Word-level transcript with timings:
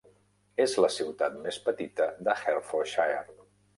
És 0.65 0.71
la 0.83 0.87
ciutat 0.95 1.37
més 1.43 1.59
petita 1.67 2.07
de 2.29 2.37
Hertfordshire. 2.45 3.21